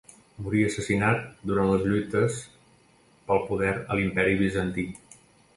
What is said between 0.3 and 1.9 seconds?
Morí assassinat durant les